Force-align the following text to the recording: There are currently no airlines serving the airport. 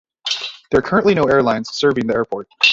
There 0.71 0.79
are 0.79 0.81
currently 0.81 1.13
no 1.13 1.25
airlines 1.25 1.69
serving 1.69 2.07
the 2.07 2.15
airport. 2.15 2.47